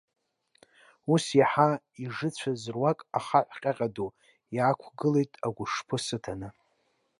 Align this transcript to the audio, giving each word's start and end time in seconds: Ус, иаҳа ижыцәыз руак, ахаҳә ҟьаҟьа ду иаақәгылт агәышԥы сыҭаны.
Ус, 1.13 1.25
иаҳа 1.39 1.69
ижыцәыз 2.03 2.61
руак, 2.73 2.99
ахаҳә 3.17 3.53
ҟьаҟьа 3.61 3.87
ду 3.95 4.09
иаақәгылт 4.55 5.33
агәышԥы 5.45 5.97
сыҭаны. 6.05 6.49